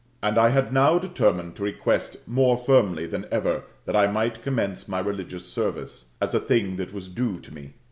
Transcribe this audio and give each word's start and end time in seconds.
And 0.23 0.35
I 0.39 0.49
had 0.49 0.73
now 0.73 0.97
determined 0.97 1.59
lo 1.59 1.65
request 1.65 2.27
more 2.27 2.57
firmly 2.57 3.05
than 3.05 3.27
ever 3.29 3.65
that 3.85 3.95
I 3.95 4.07
might 4.07 4.41
commence 4.41 4.87
my 4.87 4.97
religious 4.97 5.45
service, 5.45 6.15
as 6.19 6.33
a 6.33 6.39
thing 6.39 6.77
that 6.77 6.91
was 6.91 7.07
due 7.07 7.39
to 7.39 7.53
me. 7.53 7.73